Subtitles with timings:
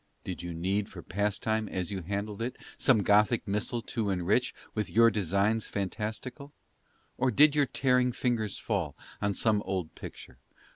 [0.23, 4.89] Did you need For pastime, as you handled it, Some Gothic missal to enrich With
[4.89, 6.53] your designs fantastical?
[7.19, 10.39] Or did your tearing fingers fall On some old picture?